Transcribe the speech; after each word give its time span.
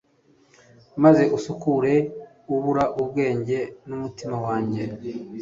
maze 1.03 1.23
usukure 1.37 1.93
ubura 2.53 2.85
bwanjye 3.07 3.59
n'umutima 3.87 4.35
wanjye 4.45 4.83